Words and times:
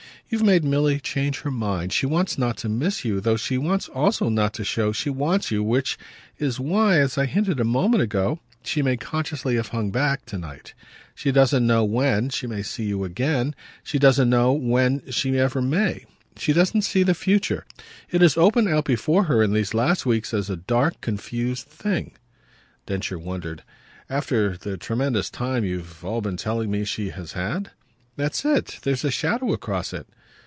"You've 0.33 0.43
made 0.43 0.63
Milly 0.63 0.97
change 1.01 1.41
her 1.41 1.51
mind. 1.51 1.91
She 1.91 2.05
wants 2.05 2.37
not 2.37 2.55
to 2.59 2.69
miss 2.69 3.03
you 3.03 3.19
though 3.19 3.35
she 3.35 3.57
wants 3.57 3.89
also 3.89 4.29
not 4.29 4.53
to 4.53 4.63
show 4.63 4.93
she 4.93 5.09
wants 5.09 5.51
you; 5.51 5.61
which 5.61 5.97
is 6.39 6.57
why, 6.57 6.99
as 6.99 7.17
I 7.17 7.25
hinted 7.25 7.59
a 7.59 7.65
moment 7.65 8.01
ago, 8.01 8.39
she 8.63 8.81
may 8.81 8.95
consciously 8.95 9.57
have 9.57 9.67
hung 9.67 9.91
back 9.91 10.25
to 10.27 10.37
night. 10.37 10.73
She 11.13 11.33
doesn't 11.33 11.67
know 11.67 11.83
when 11.83 12.29
she 12.29 12.47
may 12.47 12.61
see 12.63 12.85
you 12.85 13.03
again 13.03 13.53
she 13.83 13.99
doesn't 13.99 14.29
know 14.29 14.57
she 15.09 15.37
ever 15.37 15.61
may. 15.61 16.05
She 16.37 16.53
doesn't 16.53 16.83
see 16.83 17.03
the 17.03 17.13
future. 17.13 17.65
It 18.09 18.21
has 18.21 18.37
opened 18.37 18.69
out 18.69 18.85
before 18.85 19.25
her 19.25 19.43
in 19.43 19.51
these 19.51 19.73
last 19.73 20.05
weeks 20.05 20.33
as 20.33 20.49
a 20.49 20.55
dark 20.55 21.01
confused 21.01 21.67
thing." 21.67 22.13
Densher 22.85 23.19
wondered. 23.19 23.63
"After 24.09 24.55
the 24.55 24.77
tremendous 24.77 25.29
time 25.29 25.65
you've 25.65 26.05
all 26.05 26.21
been 26.21 26.37
telling 26.37 26.71
me 26.71 26.85
she 26.85 27.09
has 27.09 27.33
had?" 27.33 27.71
"That's 28.15 28.45
it. 28.45 28.79
There's 28.83 29.03
a 29.03 29.11
shadow 29.11 29.51
across 29.51 29.91
it." 29.91 30.07